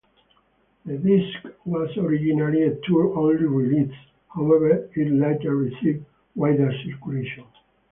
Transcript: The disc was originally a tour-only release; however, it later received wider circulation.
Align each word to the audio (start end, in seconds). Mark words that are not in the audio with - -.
The 0.83 0.97
disc 0.97 1.55
was 1.63 1.95
originally 1.95 2.63
a 2.63 2.75
tour-only 2.87 3.35
release; 3.45 3.93
however, 4.29 4.89
it 4.95 5.11
later 5.11 5.55
received 5.55 6.05
wider 6.33 6.71
circulation. 6.83 7.45